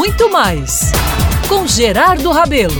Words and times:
muito 0.00 0.30
mais 0.30 0.92
com 1.46 1.66
Gerardo 1.66 2.30
Rabelo. 2.30 2.72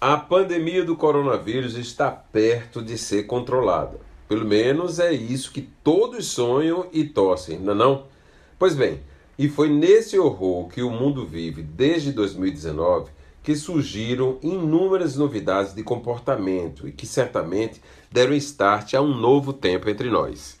A 0.00 0.16
pandemia 0.16 0.82
do 0.82 0.96
coronavírus 0.96 1.76
está 1.76 2.10
perto 2.10 2.80
de 2.80 2.96
ser 2.96 3.24
controlada. 3.24 4.00
Pelo 4.26 4.46
menos 4.46 4.98
é 4.98 5.12
isso 5.12 5.52
que 5.52 5.60
todos 5.60 6.24
sonham 6.24 6.86
e 6.90 7.04
torcem, 7.04 7.58
não 7.58 7.74
é 7.74 7.76
não? 7.76 8.04
Pois 8.58 8.74
bem, 8.74 9.02
e 9.38 9.46
foi 9.46 9.68
nesse 9.68 10.18
horror 10.18 10.68
que 10.68 10.82
o 10.82 10.88
mundo 10.88 11.26
vive 11.26 11.62
desde 11.62 12.10
2019 12.10 13.10
que 13.42 13.54
surgiram 13.54 14.38
inúmeras 14.42 15.16
novidades 15.16 15.74
de 15.74 15.82
comportamento 15.82 16.88
e 16.88 16.92
que 16.92 17.06
certamente 17.06 17.78
deram 18.10 18.32
start 18.32 18.94
a 18.94 19.02
um 19.02 19.14
novo 19.14 19.52
tempo 19.52 19.90
entre 19.90 20.08
nós. 20.08 20.59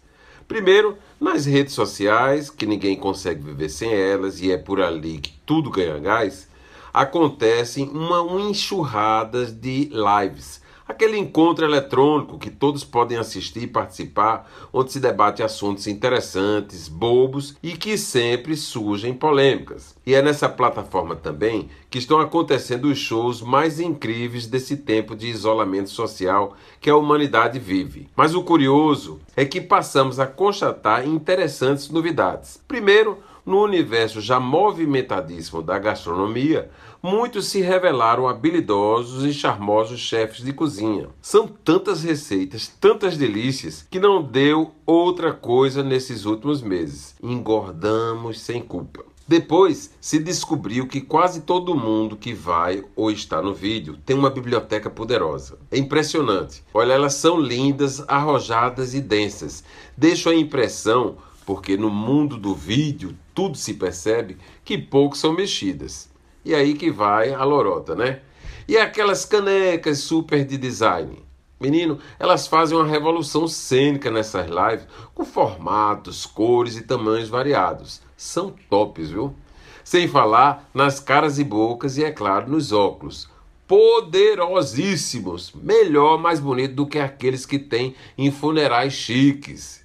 Primeiro, 0.50 0.98
nas 1.20 1.46
redes 1.46 1.74
sociais, 1.74 2.50
que 2.50 2.66
ninguém 2.66 2.96
consegue 2.96 3.40
viver 3.40 3.68
sem 3.68 3.94
elas 3.94 4.40
e 4.40 4.50
é 4.50 4.56
por 4.56 4.80
ali 4.82 5.18
que 5.18 5.30
tudo 5.46 5.70
ganha 5.70 5.96
gás, 6.00 6.48
acontecem 6.92 7.88
uma 7.88 8.20
enxurrada 8.40 9.46
de 9.46 9.88
lives 9.92 10.60
Aquele 10.90 11.16
encontro 11.16 11.64
eletrônico 11.64 12.36
que 12.36 12.50
todos 12.50 12.82
podem 12.82 13.16
assistir 13.16 13.62
e 13.62 13.66
participar, 13.68 14.50
onde 14.72 14.90
se 14.90 14.98
debate 14.98 15.40
assuntos 15.40 15.86
interessantes, 15.86 16.88
bobos 16.88 17.54
e 17.62 17.76
que 17.76 17.96
sempre 17.96 18.56
surgem 18.56 19.14
polêmicas. 19.14 19.94
E 20.04 20.16
é 20.16 20.20
nessa 20.20 20.48
plataforma 20.48 21.14
também 21.14 21.68
que 21.88 21.98
estão 21.98 22.18
acontecendo 22.18 22.86
os 22.86 22.98
shows 22.98 23.40
mais 23.40 23.78
incríveis 23.78 24.48
desse 24.48 24.78
tempo 24.78 25.14
de 25.14 25.28
isolamento 25.28 25.90
social 25.90 26.56
que 26.80 26.90
a 26.90 26.96
humanidade 26.96 27.60
vive. 27.60 28.08
Mas 28.16 28.34
o 28.34 28.42
curioso 28.42 29.20
é 29.36 29.44
que 29.44 29.60
passamos 29.60 30.18
a 30.18 30.26
constatar 30.26 31.06
interessantes 31.06 31.88
novidades. 31.88 32.60
Primeiro, 32.66 33.16
no 33.44 33.62
universo 33.62 34.20
já 34.20 34.38
movimentadíssimo 34.38 35.62
da 35.62 35.78
gastronomia, 35.78 36.70
muitos 37.02 37.46
se 37.46 37.60
revelaram 37.60 38.28
habilidosos 38.28 39.24
e 39.24 39.32
charmosos 39.32 40.00
chefes 40.00 40.44
de 40.44 40.52
cozinha. 40.52 41.08
São 41.20 41.46
tantas 41.46 42.02
receitas, 42.02 42.68
tantas 42.80 43.16
delícias, 43.16 43.86
que 43.90 43.98
não 43.98 44.22
deu 44.22 44.72
outra 44.86 45.32
coisa 45.32 45.82
nesses 45.82 46.24
últimos 46.24 46.62
meses. 46.62 47.14
Engordamos 47.22 48.40
sem 48.40 48.60
culpa. 48.60 49.04
Depois 49.30 49.94
se 50.00 50.18
descobriu 50.18 50.88
que 50.88 51.00
quase 51.00 51.42
todo 51.42 51.72
mundo 51.72 52.16
que 52.16 52.34
vai 52.34 52.82
ou 52.96 53.12
está 53.12 53.40
no 53.40 53.54
vídeo 53.54 53.96
tem 54.04 54.16
uma 54.16 54.28
biblioteca 54.28 54.90
poderosa. 54.90 55.56
É 55.70 55.78
impressionante. 55.78 56.64
Olha, 56.74 56.94
elas 56.94 57.14
são 57.14 57.38
lindas, 57.38 58.02
arrojadas 58.08 58.92
e 58.92 59.00
densas. 59.00 59.62
Deixam 59.96 60.32
a 60.32 60.34
impressão 60.34 61.16
porque 61.46 61.76
no 61.76 61.88
mundo 61.88 62.36
do 62.36 62.56
vídeo 62.56 63.16
tudo 63.40 63.56
se 63.56 63.72
percebe 63.72 64.36
que 64.62 64.76
poucos 64.76 65.18
são 65.18 65.32
mexidas. 65.32 66.10
E 66.44 66.54
aí 66.54 66.74
que 66.74 66.90
vai 66.90 67.32
a 67.32 67.42
lorota, 67.42 67.94
né? 67.94 68.20
E 68.68 68.76
aquelas 68.76 69.24
canecas 69.24 70.00
super 70.00 70.44
de 70.44 70.58
design. 70.58 71.24
Menino, 71.58 71.98
elas 72.18 72.46
fazem 72.46 72.76
uma 72.76 72.86
revolução 72.86 73.48
cênica 73.48 74.10
nessas 74.10 74.46
lives, 74.46 74.86
com 75.14 75.24
formatos, 75.24 76.26
cores 76.26 76.76
e 76.76 76.82
tamanhos 76.82 77.30
variados. 77.30 78.02
São 78.14 78.54
tops, 78.68 79.08
viu? 79.08 79.34
Sem 79.82 80.06
falar 80.06 80.68
nas 80.74 81.00
caras 81.00 81.38
e 81.38 81.44
bocas 81.44 81.96
e, 81.96 82.04
é 82.04 82.12
claro, 82.12 82.50
nos 82.50 82.72
óculos. 82.72 83.26
Poderosíssimos! 83.66 85.50
Melhor, 85.54 86.18
mais 86.18 86.40
bonito 86.40 86.74
do 86.74 86.86
que 86.86 86.98
aqueles 86.98 87.46
que 87.46 87.58
tem 87.58 87.94
em 88.18 88.30
funerais 88.30 88.92
chiques. 88.92 89.79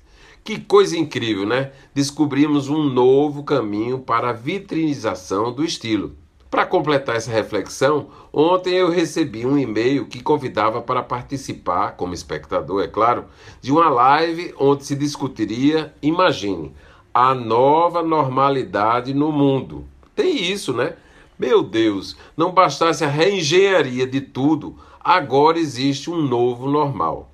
Que 0.46 0.60
coisa 0.60 0.96
incrível, 0.96 1.44
né? 1.44 1.72
Descobrimos 1.92 2.70
um 2.70 2.84
novo 2.84 3.44
caminho 3.44 3.98
para 3.98 4.30
a 4.30 4.32
vitrinização 4.32 5.52
do 5.52 5.66
estilo. 5.66 6.16
Para 6.52 6.68
completar 6.68 7.16
essa 7.16 7.32
reflexão, 7.32 8.10
ontem 8.32 8.76
eu 8.76 8.92
recebi 8.92 9.44
um 9.44 9.58
e-mail 9.58 10.06
que 10.06 10.22
convidava 10.22 10.84
para 10.84 11.02
participar, 11.02 11.94
como 11.94 12.14
espectador, 12.14 12.84
é 12.84 12.88
claro, 12.88 13.26
de 13.60 13.72
uma 13.72 13.90
live 13.90 14.54
onde 14.60 14.86
se 14.86 14.96
discutiria, 14.96 15.92
imagine, 16.00 16.72
a 17.12 17.34
nova 17.34 18.04
normalidade 18.04 19.16
no 19.16 19.32
mundo. 19.32 19.84
Tem 20.16 20.44
isso, 20.52 20.74
né? 20.74 20.94
Meu 21.40 21.64
Deus, 21.64 22.16
não 22.38 22.52
bastasse 22.52 23.04
a 23.04 23.10
reengenharia 23.10 24.06
de 24.06 24.22
tudo, 24.22 24.78
agora 25.00 25.58
existe 25.58 26.12
um 26.12 26.22
novo 26.22 26.70
normal. 26.70 27.32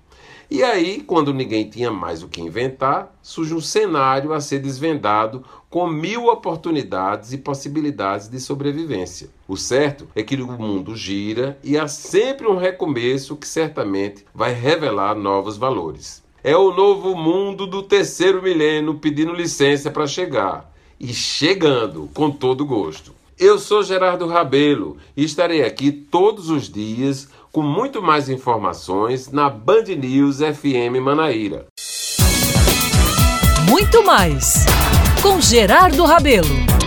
E 0.53 0.63
aí, 0.63 0.99
quando 0.99 1.33
ninguém 1.33 1.69
tinha 1.69 1.89
mais 1.89 2.21
o 2.21 2.27
que 2.27 2.41
inventar, 2.41 3.17
surge 3.21 3.53
um 3.53 3.61
cenário 3.61 4.33
a 4.33 4.41
ser 4.41 4.59
desvendado 4.59 5.45
com 5.69 5.87
mil 5.87 6.25
oportunidades 6.27 7.31
e 7.31 7.37
possibilidades 7.37 8.27
de 8.27 8.37
sobrevivência. 8.37 9.29
O 9.47 9.55
certo 9.55 10.09
é 10.13 10.21
que 10.21 10.35
o 10.35 10.51
mundo 10.51 10.93
gira 10.93 11.57
e 11.63 11.77
há 11.77 11.87
sempre 11.87 12.47
um 12.47 12.57
recomeço 12.57 13.37
que 13.37 13.47
certamente 13.47 14.25
vai 14.35 14.51
revelar 14.51 15.15
novos 15.15 15.55
valores. 15.55 16.21
É 16.43 16.57
o 16.57 16.75
novo 16.75 17.15
mundo 17.15 17.65
do 17.65 17.81
terceiro 17.81 18.43
milênio 18.43 18.95
pedindo 18.95 19.31
licença 19.31 19.89
para 19.89 20.05
chegar 20.05 20.69
e 20.99 21.13
chegando 21.13 22.09
com 22.13 22.29
todo 22.29 22.65
gosto. 22.65 23.20
Eu 23.41 23.57
sou 23.57 23.81
Gerardo 23.81 24.27
Rabelo 24.27 24.97
e 25.17 25.23
estarei 25.23 25.63
aqui 25.63 25.91
todos 25.91 26.51
os 26.51 26.69
dias 26.69 27.27
com 27.51 27.63
muito 27.63 27.99
mais 27.99 28.29
informações 28.29 29.31
na 29.31 29.49
Band 29.49 29.85
News 29.97 30.37
FM 30.37 31.01
Manaíra. 31.01 31.65
Muito 33.67 34.05
mais 34.05 34.63
com 35.23 35.41
Gerardo 35.41 36.05
Rabelo. 36.05 36.80